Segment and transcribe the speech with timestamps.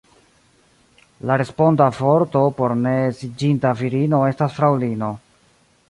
[1.31, 5.17] La responda vorto por ne edziĝinta virino estas fraŭlino.